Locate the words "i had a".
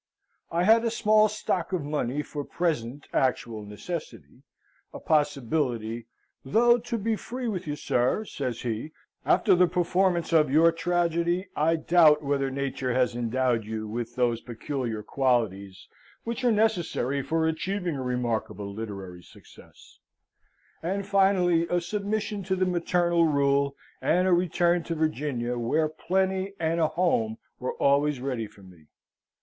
0.51-0.89